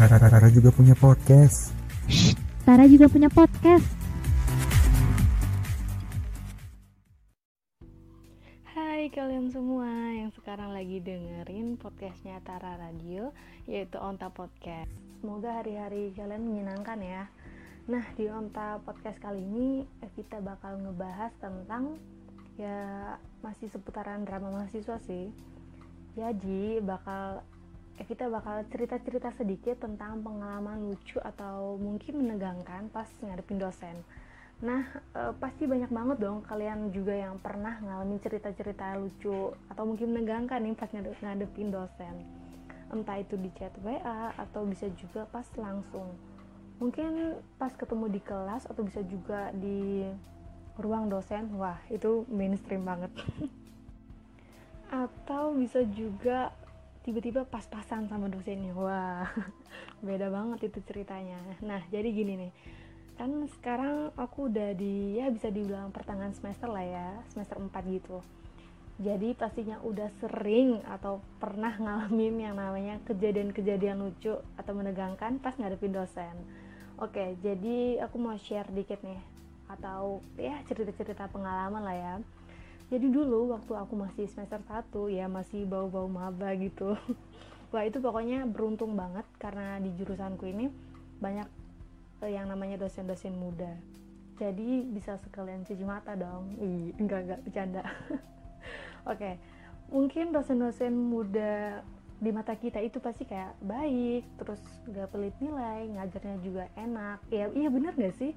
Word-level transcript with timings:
Tara 0.00 0.48
juga 0.48 0.72
punya 0.72 0.96
podcast. 0.96 1.76
Tara 2.64 2.88
juga 2.88 3.04
punya 3.04 3.28
podcast. 3.28 3.84
Hai 8.72 9.12
kalian 9.12 9.52
semua 9.52 9.92
yang 10.16 10.32
sekarang 10.32 10.72
lagi 10.72 11.04
dengerin 11.04 11.76
podcastnya 11.76 12.40
Tara 12.40 12.80
Radio 12.80 13.36
yaitu 13.68 14.00
Onta 14.00 14.32
Podcast. 14.32 14.88
Semoga 15.20 15.60
hari-hari 15.60 16.16
kalian 16.16 16.48
menyenangkan 16.48 16.96
ya. 17.04 17.28
Nah 17.84 18.08
di 18.16 18.24
Onta 18.32 18.80
Podcast 18.80 19.20
kali 19.20 19.44
ini 19.44 19.84
kita 20.16 20.40
bakal 20.40 20.80
ngebahas 20.80 21.36
tentang 21.44 22.00
ya 22.56 23.20
masih 23.44 23.68
seputaran 23.68 24.24
drama 24.24 24.64
mahasiswa 24.64 24.96
sih. 25.04 25.28
Jadi 26.16 26.80
bakal 26.80 27.44
eh, 27.44 27.59
kita 28.08 28.28
bakal 28.32 28.64
cerita-cerita 28.72 29.32
sedikit 29.36 29.80
tentang 29.80 30.24
pengalaman 30.24 30.88
lucu 30.88 31.20
atau 31.20 31.76
mungkin 31.76 32.24
menegangkan 32.24 32.88
pas 32.88 33.08
ngadepin 33.20 33.60
dosen. 33.60 33.96
Nah, 34.60 34.84
e, 35.16 35.32
pasti 35.40 35.64
banyak 35.64 35.88
banget 35.88 36.20
dong 36.20 36.44
kalian 36.44 36.92
juga 36.92 37.16
yang 37.16 37.40
pernah 37.40 37.80
ngalamin 37.80 38.20
cerita-cerita 38.20 38.96
lucu 39.00 39.56
atau 39.72 39.84
mungkin 39.88 40.12
menegangkan 40.12 40.60
nih 40.60 40.76
pas 40.76 40.90
ngadepin 40.92 41.72
dosen. 41.72 42.14
Entah 42.92 43.16
itu 43.20 43.40
di 43.40 43.48
chat 43.56 43.72
WA 43.80 44.36
atau 44.36 44.68
bisa 44.68 44.88
juga 44.96 45.24
pas 45.28 45.46
langsung. 45.56 46.12
Mungkin 46.80 47.40
pas 47.60 47.72
ketemu 47.72 48.08
di 48.08 48.20
kelas 48.20 48.68
atau 48.68 48.84
bisa 48.84 49.00
juga 49.04 49.52
di 49.56 50.04
ruang 50.80 51.08
dosen. 51.08 51.52
Wah, 51.56 51.80
itu 51.92 52.24
mainstream 52.28 52.84
banget. 52.84 53.12
atau 54.90 55.54
bisa 55.54 55.86
juga 55.94 56.50
tiba-tiba 57.00 57.48
pas-pasan 57.48 58.08
sama 58.08 58.28
dosennya. 58.28 58.76
Wah 58.76 59.28
beda 60.06 60.28
banget 60.28 60.68
itu 60.72 60.78
ceritanya. 60.84 61.40
Nah 61.64 61.80
jadi 61.88 62.08
gini 62.12 62.36
nih. 62.36 62.52
Kan 63.16 63.48
sekarang 63.60 64.12
aku 64.16 64.48
udah 64.48 64.72
di 64.72 65.20
ya 65.20 65.28
bisa 65.28 65.52
dibilang 65.52 65.92
pertengahan 65.92 66.32
semester 66.32 66.68
lah 66.68 66.84
ya 66.84 67.08
semester 67.32 67.56
4 67.60 67.72
gitu. 67.96 68.20
Jadi 69.00 69.32
pastinya 69.32 69.80
udah 69.80 70.12
sering 70.20 70.84
atau 70.84 71.24
pernah 71.40 71.72
ngalamin 71.72 72.36
yang 72.36 72.56
namanya 72.60 73.00
kejadian-kejadian 73.08 73.96
lucu 73.96 74.36
atau 74.60 74.72
menegangkan 74.76 75.40
pas 75.40 75.56
ngadepin 75.56 75.96
dosen. 75.96 76.36
Oke 77.00 77.36
jadi 77.40 78.04
aku 78.04 78.20
mau 78.20 78.36
share 78.36 78.68
dikit 78.72 79.00
nih. 79.00 79.20
Atau 79.72 80.20
ya 80.36 80.60
cerita-cerita 80.68 81.32
pengalaman 81.32 81.80
lah 81.80 81.96
ya 81.96 82.14
jadi 82.90 83.06
dulu 83.06 83.54
waktu 83.54 83.72
aku 83.78 83.94
masih 83.94 84.26
semester 84.26 84.58
1 84.66 85.14
ya 85.14 85.30
masih 85.30 85.62
bau-bau 85.62 86.10
maba 86.10 86.50
gitu. 86.58 86.98
Wah 87.72 87.86
itu 87.86 88.02
pokoknya 88.02 88.50
beruntung 88.50 88.98
banget 88.98 89.22
karena 89.38 89.78
di 89.78 89.94
jurusanku 89.94 90.42
ini 90.50 90.66
banyak 91.22 91.46
eh, 92.26 92.34
yang 92.34 92.50
namanya 92.50 92.82
dosen-dosen 92.82 93.30
muda. 93.38 93.70
Jadi 94.42 94.90
bisa 94.90 95.14
sekalian 95.22 95.62
cuci 95.62 95.84
mata 95.86 96.18
dong. 96.18 96.50
Ih, 96.58 96.90
enggak 96.98 97.30
enggak 97.30 97.40
bercanda. 97.46 97.82
Oke 99.14 99.38
mungkin 99.90 100.30
dosen-dosen 100.30 100.94
muda 100.94 101.82
di 102.20 102.30
mata 102.30 102.54
kita 102.54 102.78
itu 102.78 103.02
pasti 103.02 103.26
kayak 103.26 103.58
baik 103.64 104.22
terus 104.38 104.62
gak 104.86 105.10
pelit 105.10 105.34
nilai 105.38 105.86
ngajarnya 105.94 106.36
juga 106.42 106.64
enak. 106.74 107.18
Ya 107.30 107.46
iya 107.54 107.68
bener 107.70 107.94
gak 107.94 108.18
sih? 108.18 108.34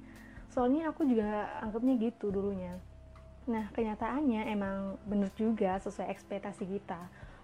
Soalnya 0.50 0.94
aku 0.94 1.02
juga 1.06 1.58
anggapnya 1.58 1.98
gitu 1.98 2.30
dulunya 2.30 2.78
Nah, 3.44 3.68
kenyataannya 3.76 4.48
emang 4.48 4.96
bener 5.04 5.28
juga 5.36 5.76
sesuai 5.76 6.08
ekspektasi 6.08 6.64
kita. 6.64 6.96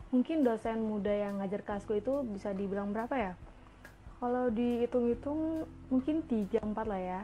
Mungkin 0.08 0.40
dosen 0.40 0.80
muda 0.80 1.12
yang 1.12 1.38
ngajar 1.38 1.60
kelasku 1.60 2.00
itu 2.00 2.24
bisa 2.24 2.56
dibilang 2.56 2.90
berapa 2.90 3.12
ya? 3.12 3.32
Kalau 4.16 4.48
dihitung-hitung 4.48 5.68
mungkin 5.92 6.24
3-4 6.24 6.72
lah 6.88 7.00
ya. 7.00 7.22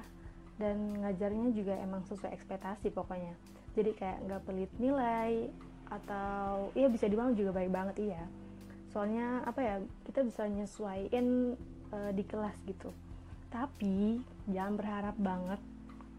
Dan 0.61 1.01
ngajarnya 1.05 1.53
juga 1.57 1.77
emang 1.81 2.05
sesuai 2.05 2.33
ekspektasi 2.37 2.93
pokoknya. 2.93 3.33
Jadi 3.77 3.93
kayak 3.97 4.25
nggak 4.29 4.43
pelit 4.45 4.73
nilai 4.81 5.49
atau 5.87 6.73
iya 6.73 6.89
bisa 6.89 7.09
dibilang 7.09 7.33
juga 7.33 7.57
baik 7.57 7.73
banget 7.73 7.97
iya. 8.13 8.25
Soalnya 8.93 9.45
apa 9.45 9.61
ya, 9.61 9.77
kita 10.09 10.25
bisa 10.25 10.49
nyesuaiin 10.49 11.57
uh, 11.93 12.13
di 12.13 12.25
kelas 12.25 12.57
gitu. 12.69 12.93
Tapi 13.53 14.21
jangan 14.49 14.75
berharap 14.77 15.17
banget 15.17 15.61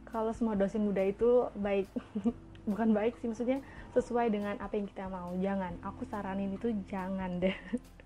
kalau 0.08 0.31
semua 0.31 0.56
dosen 0.56 0.88
muda 0.88 1.04
itu 1.04 1.52
baik 1.60 1.88
bukan 2.68 2.92
baik 2.92 3.16
sih 3.18 3.32
maksudnya 3.32 3.64
sesuai 3.96 4.30
dengan 4.30 4.60
apa 4.60 4.76
yang 4.76 4.86
kita 4.92 5.08
mau. 5.08 5.32
Jangan 5.40 5.80
aku 5.82 6.04
saranin 6.06 6.54
itu 6.54 6.76
jangan 6.92 7.40
deh. 7.40 7.56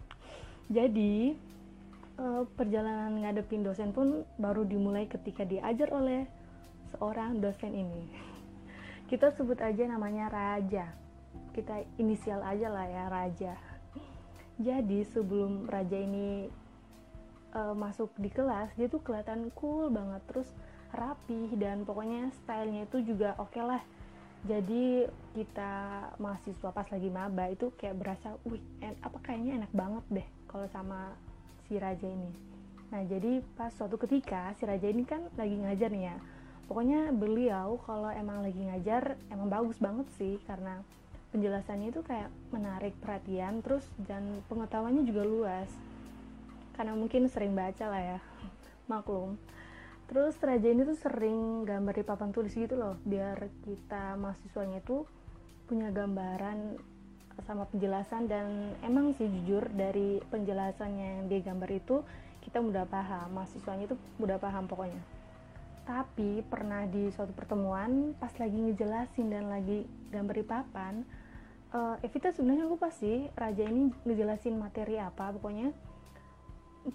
Jadi 0.78 1.36
uh, 2.22 2.46
perjalanan 2.56 3.20
ngadepin 3.26 3.66
dosen 3.66 3.92
pun 3.92 4.24
baru 4.38 4.64
dimulai 4.64 5.10
ketika 5.10 5.44
diajar 5.44 5.90
oleh 5.92 6.30
seorang 6.96 7.42
dosen 7.42 7.74
ini. 7.74 8.06
Kita 9.10 9.34
sebut 9.34 9.60
aja 9.60 9.84
namanya 9.90 10.32
Raja. 10.32 10.88
Kita 11.52 11.84
inisial 12.00 12.40
aja 12.46 12.72
lah 12.72 12.88
ya 12.88 13.06
Raja. 13.12 13.54
Jadi 14.62 15.04
sebelum 15.10 15.68
Raja 15.68 15.98
ini 15.98 16.48
uh, 17.56 17.76
masuk 17.76 18.12
di 18.20 18.30
kelas 18.32 18.72
dia 18.80 18.88
tuh 18.88 19.04
kelihatan 19.04 19.52
cool 19.56 19.92
banget 19.92 20.22
terus 20.28 20.50
rapih 20.92 21.52
dan 21.56 21.88
pokoknya 21.88 22.32
stylenya 22.44 22.84
itu 22.88 23.16
juga 23.16 23.36
oke 23.40 23.56
okay 23.56 23.64
lah 23.64 23.82
jadi 24.42 25.06
kita 25.38 25.74
mahasiswa 26.18 26.70
pas 26.74 26.88
lagi 26.90 27.10
maba 27.14 27.46
itu 27.54 27.70
kayak 27.78 27.94
berasa, 28.02 28.34
wih, 28.42 28.62
en 28.82 28.98
apa 29.06 29.22
kayaknya 29.22 29.62
enak 29.62 29.72
banget 29.72 30.06
deh 30.10 30.28
kalau 30.50 30.66
sama 30.74 31.14
si 31.70 31.78
Raja 31.78 32.10
ini. 32.10 32.34
Nah 32.90 33.06
jadi 33.06 33.46
pas 33.54 33.70
suatu 33.70 34.02
ketika 34.02 34.50
si 34.58 34.66
Raja 34.66 34.90
ini 34.90 35.06
kan 35.06 35.30
lagi 35.38 35.62
ngajar 35.62 35.94
nih 35.94 36.10
ya. 36.10 36.18
Pokoknya 36.66 37.14
beliau 37.14 37.78
kalau 37.86 38.10
emang 38.10 38.42
lagi 38.42 38.58
ngajar 38.58 39.14
emang 39.30 39.46
bagus 39.46 39.78
banget 39.78 40.10
sih 40.18 40.42
karena 40.50 40.82
penjelasannya 41.30 41.94
itu 41.94 42.02
kayak 42.02 42.34
menarik 42.50 42.98
perhatian 42.98 43.62
terus 43.62 43.86
dan 44.10 44.42
pengetahuannya 44.50 45.06
juga 45.06 45.22
luas. 45.22 45.70
Karena 46.74 46.98
mungkin 46.98 47.30
sering 47.30 47.54
baca 47.54 47.86
lah 47.94 48.18
ya, 48.18 48.20
maklum 48.92 49.38
terus 50.12 50.36
Raja 50.44 50.68
ini 50.68 50.84
tuh 50.84 51.00
sering 51.00 51.64
gambar 51.64 51.96
di 51.96 52.04
papan 52.04 52.36
tulis 52.36 52.52
gitu 52.52 52.76
loh 52.76 53.00
biar 53.08 53.48
kita 53.64 54.20
mahasiswanya 54.20 54.84
itu 54.84 55.08
punya 55.72 55.88
gambaran 55.88 56.76
sama 57.48 57.64
penjelasan. 57.72 58.28
Dan 58.28 58.76
emang 58.84 59.16
sih 59.16 59.32
jujur 59.32 59.72
dari 59.72 60.20
penjelasannya 60.28 61.08
yang 61.16 61.22
dia 61.32 61.40
gambar 61.48 61.70
itu 61.72 62.04
kita 62.44 62.60
mudah 62.60 62.84
paham 62.92 63.40
mahasiswanya 63.40 63.88
itu 63.88 63.96
mudah 64.20 64.36
paham 64.36 64.68
pokoknya. 64.68 65.00
Tapi 65.88 66.44
pernah 66.44 66.84
di 66.86 67.08
suatu 67.16 67.32
pertemuan 67.32 68.12
pas 68.20 68.36
lagi 68.36 68.60
ngejelasin 68.60 69.32
dan 69.32 69.48
lagi 69.48 69.88
gambar 70.12 70.36
di 70.36 70.46
papan 70.46 70.94
uh, 71.72 71.96
Evita 72.06 72.30
sebenarnya 72.36 72.68
lupa 72.68 72.92
sih 72.94 73.32
Raja 73.34 73.64
ini 73.66 73.90
ngejelasin 74.06 74.56
materi 74.60 75.00
apa 75.02 75.34
pokoknya 75.34 75.74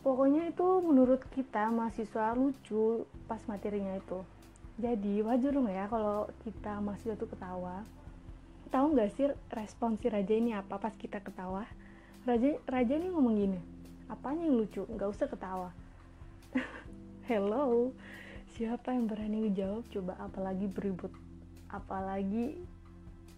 pokoknya 0.02 0.50
itu 0.50 0.66
menurut 0.82 1.22
kita 1.30 1.70
mahasiswa 1.70 2.34
lucu 2.34 3.06
pas 3.30 3.38
materinya 3.46 3.94
itu. 3.94 4.18
Jadi 4.76 5.22
wajar 5.22 5.54
dong 5.54 5.70
ya 5.70 5.86
kalau 5.86 6.26
kita 6.42 6.82
mahasiswa 6.82 7.14
tuh 7.14 7.30
ketawa. 7.30 7.86
Tahu 8.68 8.86
nggak 8.98 9.10
sih 9.14 9.30
respon 9.54 9.94
si 9.96 10.10
raja 10.10 10.34
ini 10.34 10.50
apa 10.52 10.76
pas 10.76 10.92
kita 10.98 11.22
ketawa? 11.22 11.64
Raja 12.26 12.58
raja 12.66 12.92
ini 12.98 13.08
ngomong 13.14 13.34
gini 13.38 13.60
apanya 14.10 14.46
yang 14.46 14.58
lucu? 14.58 14.82
Nggak 14.90 15.10
usah 15.14 15.26
ketawa. 15.30 15.70
Hello 17.30 17.94
siapa 18.58 18.90
yang 18.90 19.06
berani 19.06 19.46
ngejawab? 19.46 19.86
Coba 19.94 20.18
apalagi 20.18 20.66
beribut 20.66 21.14
apalagi 21.70 22.58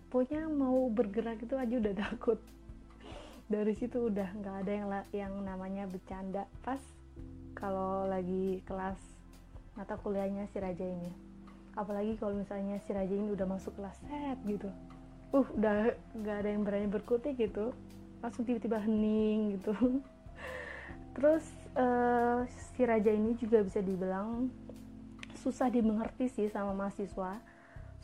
pokoknya 0.09 0.49
mau 0.49 0.89
bergerak 0.89 1.41
itu 1.45 1.55
aja 1.57 1.75
udah 1.81 1.95
takut 1.97 2.39
dari 3.49 3.73
situ 3.73 4.13
udah 4.13 4.29
nggak 4.37 4.57
ada 4.65 4.73
yang 4.73 4.89
yang 5.17 5.35
namanya 5.41 5.89
bercanda. 5.89 6.45
Pas 6.61 6.81
kalau 7.57 8.05
lagi 8.05 8.61
kelas 8.69 9.01
mata 9.73 9.97
kuliahnya 9.97 10.45
si 10.53 10.61
Raja 10.61 10.85
ini. 10.85 11.11
Apalagi 11.73 12.21
kalau 12.21 12.37
misalnya 12.37 12.77
si 12.85 12.93
Raja 12.93 13.11
ini 13.11 13.33
udah 13.33 13.49
masuk 13.49 13.73
kelas 13.81 13.97
set 14.05 14.39
gitu. 14.45 14.69
Uh 15.33 15.49
udah 15.57 15.97
nggak 16.13 16.37
ada 16.45 16.49
yang 16.53 16.63
berani 16.63 16.89
berkutik 16.93 17.41
gitu. 17.41 17.73
Langsung 18.21 18.45
tiba-tiba 18.45 18.85
hening 18.85 19.59
gitu. 19.59 19.75
Terus 21.17 21.45
uh, 21.73 22.45
si 22.77 22.85
Raja 22.85 23.09
ini 23.09 23.33
juga 23.41 23.65
bisa 23.65 23.81
dibilang 23.81 24.53
susah 25.41 25.73
dimengerti 25.73 26.29
sih 26.29 26.47
sama 26.53 26.77
mahasiswa 26.77 27.41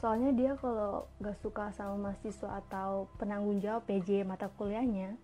soalnya 0.04 0.36
dia 0.36 0.52
kalau 0.60 1.08
gak 1.16 1.40
suka 1.40 1.72
sama 1.72 2.12
mahasiswa 2.12 2.60
atau 2.60 3.08
penanggung 3.16 3.56
jawab 3.64 3.88
PJ 3.88 4.28
mata 4.28 4.52
kuliahnya 4.52 5.16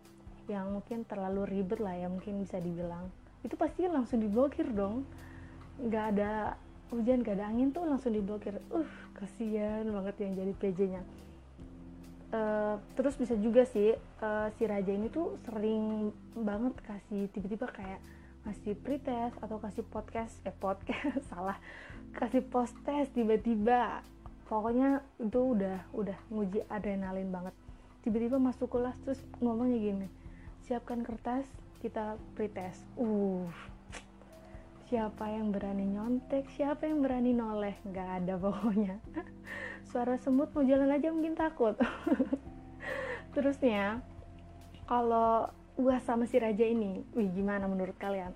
yang 0.49 0.73
mungkin 0.73 1.05
terlalu 1.05 1.45
ribet 1.45 1.85
lah 1.85 1.93
ya 1.93 2.09
mungkin 2.09 2.41
bisa 2.41 2.57
dibilang. 2.57 3.13
Itu 3.45 3.61
pasti 3.61 3.85
langsung 3.85 4.25
diblokir 4.25 4.73
dong. 4.73 5.05
Nggak 5.85 6.05
ada 6.17 6.57
hujan 6.89 7.21
gak 7.21 7.37
ada 7.37 7.53
angin 7.53 7.77
tuh 7.77 7.85
langsung 7.85 8.17
diblokir. 8.17 8.57
Uh 8.73 8.89
kasihan 9.21 9.85
banget 9.85 10.17
yang 10.25 10.33
jadi 10.33 10.53
PJ-nya 10.57 11.05
uh, 12.33 12.39
eh, 12.39 12.75
terus 12.97 13.15
bisa 13.19 13.35
juga 13.37 13.67
sih 13.67 13.95
uh, 14.23 14.49
si 14.57 14.63
raja 14.65 14.91
ini 14.91 15.11
tuh 15.11 15.37
sering 15.47 16.15
banget 16.33 16.75
kasih 16.87 17.29
tiba-tiba 17.35 17.67
kayak 17.71 18.01
kasih 18.41 18.73
pretest 18.81 19.37
atau 19.45 19.61
kasih 19.61 19.85
podcast 19.85 20.33
eh 20.49 20.55
podcast 20.55 21.21
salah. 21.31 21.61
Kasih 22.17 22.43
post 22.43 22.75
test 22.83 23.13
tiba-tiba 23.13 24.01
pokoknya 24.51 25.07
itu 25.23 25.39
udah 25.55 25.79
udah 25.95 26.19
nguji 26.35 26.67
adrenalin 26.67 27.31
banget. 27.31 27.55
Tiba-tiba 28.03 28.43
masuk 28.43 28.75
kelas 28.75 28.99
terus 29.07 29.23
ngomongnya 29.39 29.79
gini 29.79 30.09
siapkan 30.67 31.07
kertas 31.07 31.47
kita 31.79 32.19
pretest. 32.35 32.83
Uh 32.99 33.47
siapa 34.91 35.31
yang 35.31 35.55
berani 35.55 35.87
nyontek 35.87 36.51
siapa 36.59 36.91
yang 36.91 36.99
berani 36.99 37.31
noleh? 37.31 37.79
Nggak 37.87 38.09
ada 38.23 38.35
pokoknya. 38.43 38.99
Suara 39.91 40.19
semut 40.19 40.51
mau 40.51 40.67
jalan 40.67 40.91
aja 40.91 41.15
mungkin 41.15 41.39
takut. 41.39 41.79
Terusnya 43.39 44.03
kalau 44.91 45.47
gua 45.79 46.03
sama 46.03 46.27
si 46.27 46.43
raja 46.43 46.67
ini 46.67 47.07
wih 47.15 47.31
gimana 47.31 47.71
menurut 47.71 47.95
kalian? 48.03 48.35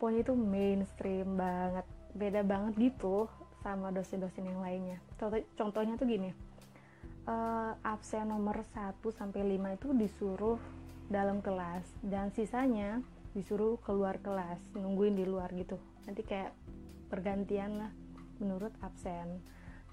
Pokoknya 0.00 0.24
itu 0.24 0.32
mainstream 0.32 1.36
banget 1.36 1.84
beda 2.16 2.40
banget 2.40 2.72
gitu 2.80 3.28
sama 3.66 3.90
dosen-dosen 3.90 4.46
yang 4.46 4.62
lainnya. 4.62 5.02
Contoh, 5.18 5.42
contohnya 5.58 5.98
tuh 5.98 6.06
gini 6.06 6.30
uh, 7.26 7.72
absen 7.82 8.30
nomor 8.30 8.62
1 8.72 9.02
sampai 9.12 9.42
5 9.42 9.76
itu 9.76 9.88
disuruh 9.94 10.58
dalam 11.06 11.38
kelas 11.42 11.86
dan 12.02 12.34
sisanya 12.34 12.98
disuruh 13.36 13.78
keluar 13.84 14.18
kelas 14.22 14.58
nungguin 14.74 15.14
di 15.14 15.26
luar 15.28 15.52
gitu. 15.52 15.76
Nanti 16.08 16.24
kayak 16.24 16.56
pergantian 17.12 17.78
lah 17.78 17.92
menurut 18.40 18.72
absen. 18.80 19.38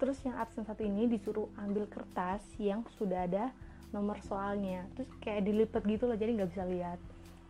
Terus 0.00 0.18
yang 0.26 0.40
absen 0.40 0.66
satu 0.66 0.82
ini 0.82 1.06
disuruh 1.06 1.46
ambil 1.60 1.86
kertas 1.86 2.42
yang 2.58 2.82
sudah 2.98 3.28
ada 3.28 3.54
nomor 3.94 4.18
soalnya. 4.24 4.88
Terus 4.96 5.10
kayak 5.22 5.44
dilipat 5.46 5.82
gitu 5.86 6.08
loh 6.08 6.18
jadi 6.18 6.34
nggak 6.34 6.50
bisa 6.50 6.64
lihat. 6.66 6.98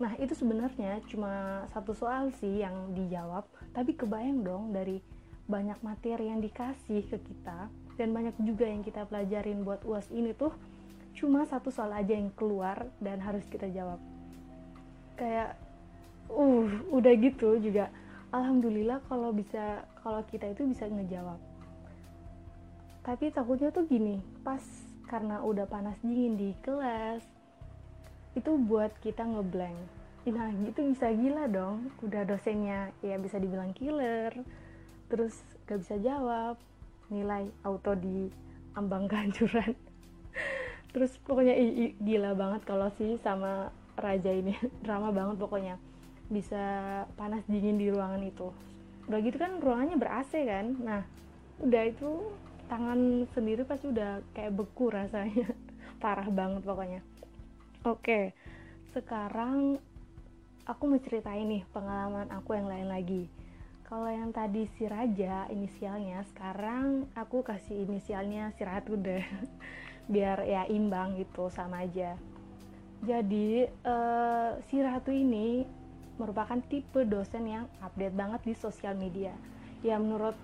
Nah 0.02 0.12
itu 0.18 0.34
sebenarnya 0.34 0.98
cuma 1.06 1.64
satu 1.70 1.94
soal 1.94 2.34
sih 2.42 2.60
yang 2.60 2.92
dijawab 2.92 3.46
tapi 3.70 3.94
kebayang 3.94 4.42
dong 4.42 4.74
dari 4.74 4.98
banyak 5.44 5.76
materi 5.84 6.32
yang 6.32 6.40
dikasih 6.40 7.04
ke 7.04 7.20
kita 7.20 7.68
dan 8.00 8.08
banyak 8.10 8.34
juga 8.42 8.64
yang 8.64 8.80
kita 8.80 9.04
pelajarin 9.04 9.62
buat 9.62 9.84
uas 9.84 10.08
ini 10.08 10.32
tuh 10.32 10.50
cuma 11.14 11.46
satu 11.46 11.70
soal 11.70 11.94
aja 11.94 12.16
yang 12.16 12.32
keluar 12.34 12.90
dan 12.98 13.22
harus 13.22 13.46
kita 13.46 13.70
jawab. 13.70 14.02
Kayak 15.14 15.54
uh 16.32 16.68
udah 16.90 17.14
gitu 17.20 17.60
juga. 17.62 17.92
Alhamdulillah 18.34 18.98
kalau 19.06 19.30
bisa 19.30 19.86
kalau 20.02 20.24
kita 20.26 20.50
itu 20.50 20.66
bisa 20.66 20.90
ngejawab. 20.90 21.38
Tapi 23.04 23.30
takutnya 23.30 23.70
tuh 23.70 23.86
gini 23.86 24.18
pas 24.42 24.64
karena 25.06 25.44
udah 25.44 25.68
panas 25.68 26.00
dingin 26.02 26.34
di 26.34 26.50
kelas 26.64 27.22
itu 28.34 28.58
buat 28.58 28.90
kita 29.04 29.22
ngeblank. 29.22 29.78
Nah 30.24 30.50
gitu 30.66 30.82
bisa 30.90 31.12
gila 31.14 31.46
dong. 31.46 31.94
Udah 32.02 32.26
dosennya 32.26 32.90
ya 33.04 33.20
bisa 33.20 33.38
dibilang 33.38 33.70
killer 33.76 34.34
terus 35.08 35.34
gak 35.68 35.80
bisa 35.84 35.96
jawab 36.00 36.56
nilai 37.08 37.48
auto 37.64 37.92
di 37.96 38.28
ambang 38.74 39.06
kehancuran. 39.10 39.76
Terus 40.94 41.10
pokoknya 41.26 41.54
gila 41.98 42.38
banget 42.38 42.62
kalau 42.66 42.88
sih 42.96 43.18
sama 43.22 43.74
raja 43.98 44.30
ini. 44.30 44.54
Drama 44.84 45.10
banget 45.10 45.36
pokoknya. 45.38 45.74
Bisa 46.30 46.62
panas 47.18 47.44
dingin 47.50 47.76
di 47.76 47.90
ruangan 47.90 48.22
itu. 48.22 48.50
Udah 49.10 49.18
gitu 49.20 49.36
kan 49.36 49.60
ruangannya 49.60 49.96
ber 50.00 50.10
AC 50.22 50.32
kan? 50.46 50.74
Nah 50.80 51.02
udah 51.60 51.82
itu 51.86 52.10
tangan 52.66 53.28
sendiri 53.36 53.62
pasti 53.66 53.90
udah 53.90 54.22
kayak 54.32 54.54
beku 54.54 54.88
rasanya. 54.90 55.50
Parah 56.02 56.30
banget 56.30 56.62
pokoknya. 56.62 57.00
Oke 57.84 58.32
sekarang 58.94 59.82
aku 60.70 60.82
mau 60.86 61.02
ceritain 61.02 61.50
nih 61.50 61.66
pengalaman 61.74 62.30
aku 62.30 62.54
yang 62.54 62.70
lain 62.70 62.86
lagi 62.86 63.26
kalau 63.84 64.08
yang 64.08 64.32
tadi 64.32 64.64
si 64.74 64.88
Raja 64.88 65.44
inisialnya 65.52 66.24
sekarang 66.32 67.04
aku 67.12 67.44
kasih 67.44 67.84
inisialnya 67.84 68.56
si 68.56 68.64
Ratu 68.64 68.96
deh 68.96 69.20
biar 70.12 70.44
ya 70.44 70.64
imbang 70.68 71.20
gitu 71.20 71.52
sama 71.52 71.84
aja. 71.84 72.16
Jadi 73.04 73.68
uh, 73.84 74.56
si 74.72 74.80
Ratu 74.80 75.12
ini 75.12 75.68
merupakan 76.16 76.56
tipe 76.64 77.04
dosen 77.04 77.44
yang 77.44 77.64
update 77.84 78.16
banget 78.16 78.40
di 78.48 78.54
sosial 78.56 78.96
media. 78.96 79.36
Ya 79.84 80.00
menurut 80.00 80.36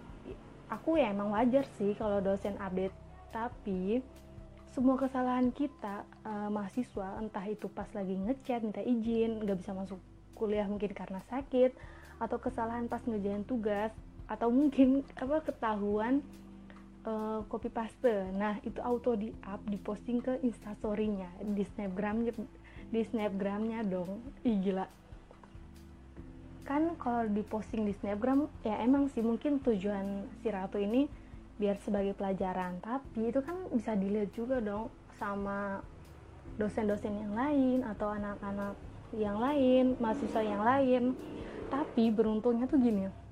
aku 0.69 1.01
ya 1.01 1.09
emang 1.09 1.33
wajar 1.33 1.65
sih 1.81 1.97
kalau 1.97 2.21
dosen 2.21 2.61
update. 2.61 2.93
Tapi 3.33 4.05
semua 4.77 5.01
kesalahan 5.01 5.49
kita 5.51 6.05
uh, 6.29 6.53
mahasiswa 6.53 7.19
entah 7.19 7.47
itu 7.49 7.67
pas 7.73 7.89
lagi 7.97 8.15
ngechat 8.15 8.61
minta 8.63 8.85
izin 8.85 9.43
nggak 9.43 9.59
bisa 9.65 9.73
masuk 9.73 9.99
kuliah 10.37 10.69
mungkin 10.69 10.93
karena 10.95 11.25
sakit 11.27 11.75
atau 12.21 12.37
kesalahan 12.37 12.87
pas 12.87 13.01
ngerjain 13.03 13.43
tugas 13.49 13.91
atau 14.29 14.53
mungkin 14.53 15.03
apa 15.23 15.43
ketahuan 15.43 16.21
uh, 17.09 17.43
copy 17.49 17.73
paste. 17.73 18.31
Nah 18.37 18.61
itu 18.63 18.79
auto 18.85 19.17
di 19.17 19.33
up 19.49 19.65
diposting 19.67 20.21
ke 20.21 20.39
instastorynya 20.45 21.33
di 21.43 21.65
snapgramnya 21.75 22.37
di 22.93 23.01
snapgramnya 23.09 23.81
dong. 23.89 24.21
Ih, 24.45 24.61
gila. 24.61 24.87
Kan 26.69 26.95
kalau 27.01 27.27
diposting 27.27 27.89
di 27.89 27.97
snapgram 27.99 28.47
ya 28.63 28.79
emang 28.85 29.11
sih 29.11 29.25
mungkin 29.25 29.59
tujuan 29.65 30.29
si 30.45 30.53
ratu 30.53 30.79
ini 30.79 31.11
biar 31.59 31.81
sebagai 31.83 32.15
pelajaran. 32.15 32.79
Tapi 32.85 33.33
itu 33.33 33.41
kan 33.43 33.57
bisa 33.75 33.97
dilihat 33.97 34.31
juga 34.37 34.63
dong 34.63 34.93
sama 35.19 35.83
dosen-dosen 36.57 37.15
yang 37.17 37.35
lain 37.37 37.79
atau 37.85 38.13
anak-anak 38.13 38.75
yang 39.17 39.43
lain 39.43 39.99
mahasiswa 39.99 40.43
yang 40.43 40.63
lain 40.63 41.19
tapi 41.71 42.11
beruntungnya 42.11 42.67
tuh 42.67 42.83
gini 42.83 43.31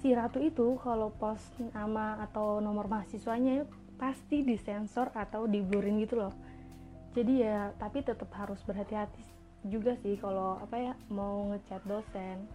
si 0.00 0.16
ratu 0.16 0.40
itu 0.40 0.80
kalau 0.80 1.12
post 1.12 1.52
nama 1.76 2.16
atau 2.24 2.58
nomor 2.64 2.88
mahasiswanya 2.88 3.68
pasti 4.00 4.40
disensor 4.40 5.12
atau 5.12 5.44
diblurin 5.44 6.00
gitu 6.00 6.24
loh. 6.24 6.32
Jadi 7.12 7.44
ya 7.44 7.76
tapi 7.76 8.00
tetap 8.00 8.32
harus 8.32 8.64
berhati-hati 8.64 9.20
juga 9.68 9.92
sih 10.00 10.16
kalau 10.16 10.56
apa 10.56 10.76
ya 10.80 10.94
mau 11.12 11.52
ngechat 11.52 11.84
dosen. 11.84 12.48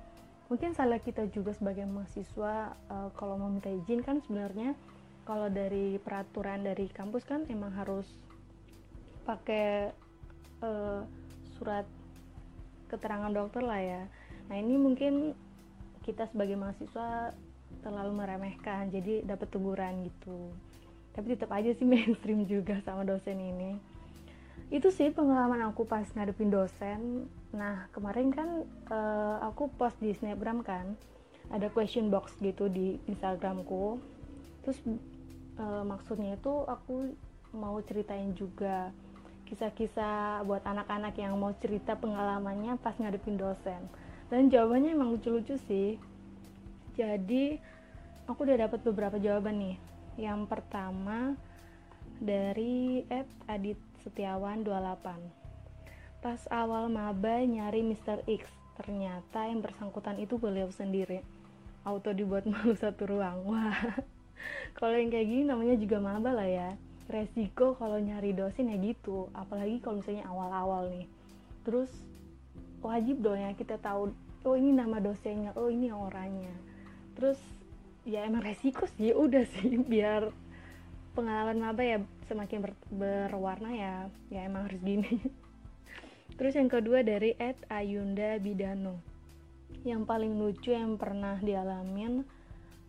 Mungkin 0.50 0.74
salah 0.74 0.98
kita 0.98 1.30
juga 1.30 1.54
sebagai 1.54 1.86
mahasiswa 1.86 2.74
uh, 2.90 3.10
kalau 3.14 3.38
mau 3.38 3.50
minta 3.50 3.70
izin 3.70 4.02
kan 4.02 4.26
sebenarnya 4.26 4.74
kalau 5.26 5.50
dari 5.50 6.02
peraturan 6.02 6.66
dari 6.66 6.90
kampus 6.90 7.26
kan 7.30 7.46
emang 7.50 7.74
harus 7.78 8.10
pakai 9.26 9.90
uh, 10.66 11.02
surat 11.58 11.86
keterangan 12.90 13.34
dokter 13.34 13.62
lah 13.66 13.82
ya 13.82 14.02
nah 14.46 14.56
ini 14.58 14.78
mungkin 14.78 15.34
kita 16.06 16.30
sebagai 16.30 16.54
mahasiswa 16.54 17.34
terlalu 17.82 18.12
meremehkan 18.14 18.94
jadi 18.94 19.26
dapat 19.26 19.50
teguran 19.50 20.06
gitu. 20.06 20.54
Tapi 21.18 21.34
tetap 21.34 21.52
aja 21.54 21.74
sih 21.74 21.88
mainstream 21.90 22.46
juga 22.46 22.78
sama 22.86 23.02
dosen 23.02 23.42
ini. 23.42 23.78
Itu 24.70 24.90
sih 24.94 25.14
pengalaman 25.14 25.66
aku 25.70 25.86
pas 25.86 26.06
ngadepin 26.14 26.54
dosen. 26.54 27.30
Nah 27.54 27.90
kemarin 27.94 28.30
kan 28.30 28.50
uh, 28.90 29.38
aku 29.50 29.70
post 29.78 29.98
di 30.02 30.14
snapgram 30.14 30.62
kan 30.62 30.94
ada 31.50 31.70
question 31.70 32.10
box 32.14 32.38
gitu 32.42 32.70
di 32.70 33.02
instagramku. 33.10 33.98
Terus 34.66 34.78
uh, 35.58 35.86
maksudnya 35.86 36.38
itu 36.38 36.54
aku 36.66 37.14
mau 37.54 37.78
ceritain 37.86 38.34
juga 38.34 38.90
kisah-kisah 39.46 40.42
buat 40.42 40.66
anak-anak 40.66 41.14
yang 41.22 41.38
mau 41.38 41.54
cerita 41.62 41.94
pengalamannya 41.94 42.82
pas 42.82 42.98
ngadepin 42.98 43.38
dosen 43.38 43.78
dan 44.30 44.50
jawabannya 44.50 44.98
emang 44.98 45.16
lucu-lucu 45.16 45.56
sih. 45.70 46.02
Jadi 46.96 47.60
aku 48.26 48.46
udah 48.48 48.68
dapat 48.70 48.80
beberapa 48.82 49.18
jawaban 49.22 49.60
nih. 49.60 49.78
Yang 50.16 50.48
pertama 50.48 51.36
dari 52.24 53.04
Ed 53.12 53.28
Adit 53.52 53.76
Setiawan 54.00 54.64
28 54.64 56.24
Pas 56.24 56.42
awal 56.48 56.88
maba 56.88 57.44
nyari 57.44 57.84
Mr. 57.84 58.24
X 58.24 58.48
Ternyata 58.76 59.48
yang 59.48 59.64
bersangkutan 59.64 60.20
itu 60.20 60.36
beliau 60.36 60.68
sendiri. 60.68 61.24
Auto 61.88 62.12
dibuat 62.12 62.44
malu 62.44 62.76
satu 62.80 63.08
ruang. 63.08 63.48
Wah. 63.48 64.04
Kalau 64.76 64.96
yang 65.00 65.08
kayak 65.08 65.28
gini 65.32 65.44
namanya 65.48 65.80
juga 65.80 66.04
maba 66.04 66.36
lah 66.36 66.48
ya. 66.48 66.70
Resiko 67.08 67.78
kalau 67.80 68.02
nyari 68.02 68.36
dosen 68.36 68.68
ya 68.68 68.78
gitu. 68.82 69.32
Apalagi 69.32 69.80
kalau 69.80 70.04
misalnya 70.04 70.28
awal-awal 70.28 70.92
nih. 70.92 71.08
Terus 71.64 71.88
wajib 72.86 73.22
dong 73.22 73.42
ya 73.42 73.52
kita 73.58 73.82
tahu 73.82 74.14
Oh 74.46 74.54
ini 74.54 74.70
nama 74.78 75.02
dosennya, 75.02 75.58
oh 75.58 75.74
ini 75.74 75.90
orangnya. 75.90 76.54
Terus 77.18 77.42
ya 78.06 78.30
emang 78.30 78.46
resiko 78.46 78.86
sih 78.86 79.10
udah 79.10 79.42
sih 79.42 79.82
biar 79.92 80.30
pengalaman 81.18 81.66
maba 81.66 81.82
ya 81.82 81.98
semakin 82.30 82.62
ber, 82.62 82.72
berwarna 82.94 83.74
ya 83.74 83.94
ya 84.30 84.46
emang 84.46 84.70
harus 84.70 84.78
gini. 84.86 85.18
Terus 86.38 86.54
yang 86.54 86.70
kedua 86.70 87.02
dari 87.02 87.34
Ed 87.42 87.58
Ayunda 87.74 88.38
Bidano. 88.38 89.02
Yang 89.82 90.06
paling 90.06 90.38
lucu 90.38 90.78
yang 90.78 91.02
pernah 91.02 91.42
dialamin 91.42 92.22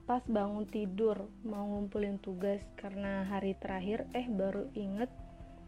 pas 0.05 0.21
bangun 0.29 0.69
tidur 0.69 1.25
mau 1.43 1.65
ngumpulin 1.67 2.21
tugas 2.21 2.62
karena 2.79 3.26
hari 3.26 3.57
terakhir 3.59 4.07
eh 4.15 4.29
baru 4.29 4.69
inget 4.76 5.09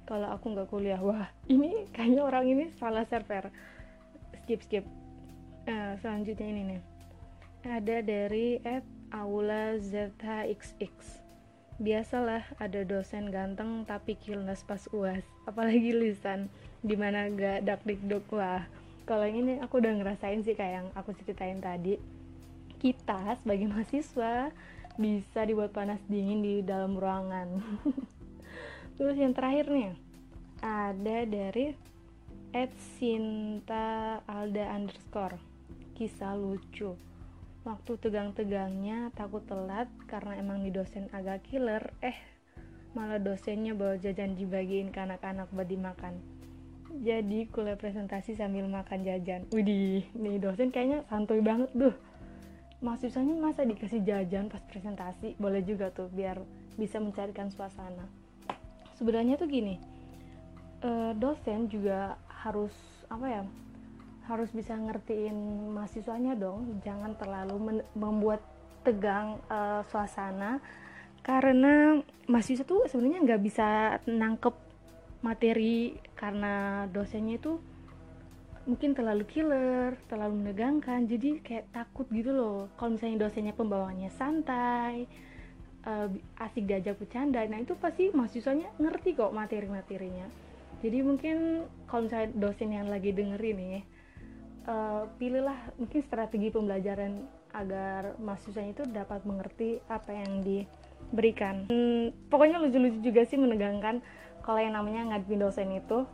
kalau 0.04 0.28
aku 0.36 0.52
nggak 0.52 0.68
kuliah. 0.68 1.00
Wah 1.00 1.32
ini 1.48 1.88
kayaknya 1.96 2.28
orang 2.28 2.44
ini 2.44 2.64
salah 2.76 3.08
server 3.08 3.48
skip 4.48 4.64
skip. 4.64 4.84
Uh, 5.68 5.92
selanjutnya 6.00 6.48
ini 6.48 6.62
nih. 6.72 6.80
Ada 7.68 8.00
dari 8.00 8.56
at 8.64 8.80
Aula 9.12 9.76
ZHXX 9.76 11.20
biasalah 11.78 12.42
ada 12.56 12.80
dosen 12.82 13.30
ganteng 13.30 13.86
tapi 13.86 14.18
kilnas 14.18 14.66
pas 14.66 14.82
uas 14.90 15.22
apalagi 15.46 15.94
lisan 15.94 16.50
di 16.82 16.98
mana 16.98 17.30
gak 17.30 17.70
dak 17.70 17.86
dikduk 17.86 18.26
wah 18.34 18.66
kalau 19.08 19.24
ini 19.24 19.56
aku 19.60 19.80
udah 19.80 19.94
ngerasain 19.96 20.44
sih 20.44 20.52
kayak 20.52 20.84
yang 20.84 20.88
aku 20.92 21.16
ceritain 21.16 21.60
tadi. 21.64 21.96
Kita 22.76 23.36
sebagai 23.40 23.68
mahasiswa 23.72 24.52
bisa 25.00 25.40
dibuat 25.48 25.72
panas 25.72 26.00
dingin 26.08 26.44
di 26.44 26.54
dalam 26.60 26.92
ruangan. 26.92 27.60
Terus 29.00 29.16
yang 29.16 29.32
terakhir 29.32 29.72
nih 29.72 29.96
ada 30.60 31.18
dari 31.24 31.72
Ed 32.48 32.72
Sinta 32.96 34.24
Alda 34.24 34.72
underscore. 34.72 35.36
Kisah 35.92 36.32
lucu. 36.32 36.96
Waktu 37.60 37.92
tegang-tegangnya 38.00 39.12
takut 39.12 39.44
telat 39.44 39.92
karena 40.08 40.40
emang 40.40 40.64
di 40.64 40.72
dosen 40.72 41.12
agak 41.12 41.44
killer 41.44 41.92
eh 42.00 42.16
malah 42.96 43.20
dosennya 43.20 43.76
bawa 43.76 44.00
jajan 44.00 44.32
dibagiin 44.32 44.88
ke 44.88 44.96
anak-anak 44.96 45.52
buat 45.52 45.68
dimakan. 45.68 46.16
Jadi 47.04 47.52
kuliah 47.52 47.76
presentasi 47.76 48.32
sambil 48.40 48.64
makan 48.64 49.04
jajan. 49.04 49.44
Widih 49.52 50.08
nih 50.16 50.40
dosen 50.40 50.72
kayaknya 50.72 51.04
santuy 51.12 51.44
banget 51.44 51.68
tuh. 51.76 51.92
Mahasiswanya 52.80 53.36
masa 53.36 53.68
dikasih 53.68 54.00
jajan 54.08 54.48
pas 54.48 54.64
presentasi? 54.64 55.36
Boleh 55.36 55.60
juga 55.60 55.92
tuh 55.92 56.08
biar 56.08 56.40
bisa 56.80 56.96
mencarikan 56.96 57.52
suasana. 57.52 58.08
Sebenarnya 58.96 59.36
tuh 59.36 59.52
gini 59.52 59.98
uh, 60.82 61.12
dosen 61.16 61.66
juga 61.70 62.18
harus 62.44 62.74
apa 63.08 63.26
ya 63.26 63.42
harus 64.28 64.52
bisa 64.52 64.76
ngertiin 64.76 65.72
mahasiswanya 65.72 66.36
dong 66.36 66.80
jangan 66.84 67.16
terlalu 67.16 67.80
membuat 67.96 68.44
tegang 68.84 69.40
uh, 69.48 69.80
suasana 69.88 70.60
karena 71.24 71.98
mahasiswa 72.28 72.64
tuh 72.64 72.86
sebenarnya 72.86 73.24
nggak 73.24 73.42
bisa 73.42 73.98
nangkep 74.04 74.54
materi 75.24 75.98
karena 76.14 76.86
dosennya 76.92 77.40
itu 77.40 77.58
mungkin 78.68 78.92
terlalu 78.92 79.24
killer, 79.24 79.96
terlalu 80.12 80.44
menegangkan, 80.44 81.08
jadi 81.08 81.40
kayak 81.40 81.72
takut 81.72 82.04
gitu 82.12 82.36
loh. 82.36 82.68
Kalau 82.76 83.00
misalnya 83.00 83.24
dosennya 83.24 83.56
pembawanya 83.56 84.12
santai, 84.12 85.08
uh, 85.88 86.12
asik 86.36 86.68
diajak 86.68 87.00
bercanda, 87.00 87.40
nah 87.48 87.56
itu 87.56 87.72
pasti 87.80 88.12
mahasiswanya 88.12 88.68
ngerti 88.76 89.16
kok 89.16 89.32
materi-materinya. 89.32 90.47
Jadi 90.78 90.98
mungkin 91.02 91.66
kalau 91.90 92.06
misalnya 92.06 92.30
dosen 92.38 92.70
yang 92.70 92.86
lagi 92.86 93.10
dengerin 93.10 93.56
nih, 93.58 93.82
uh, 94.68 95.10
pilihlah 95.18 95.74
mungkin 95.80 96.00
strategi 96.04 96.52
pembelajaran 96.54 97.26
agar 97.56 98.14
mahasiswanya 98.20 98.72
itu 98.76 98.84
dapat 98.86 99.24
mengerti 99.24 99.80
apa 99.88 100.12
yang 100.12 100.44
diberikan. 100.44 101.66
Hmm, 101.72 102.12
pokoknya 102.28 102.60
lucu-lucu 102.60 103.00
juga 103.00 103.24
sih 103.24 103.40
menegangkan 103.40 104.04
kalau 104.44 104.60
yang 104.60 104.76
namanya 104.76 105.12
ngadepin 105.12 105.40
dosen 105.40 105.72
itu 105.74 106.04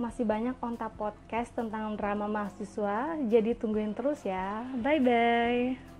masih 0.00 0.24
banyak 0.24 0.56
onta 0.64 0.88
podcast 0.88 1.52
tentang 1.52 1.92
drama 1.92 2.24
mahasiswa, 2.24 3.20
jadi 3.28 3.52
tungguin 3.52 3.92
terus 3.92 4.24
ya. 4.24 4.64
Bye 4.80 5.00
bye. 5.00 5.99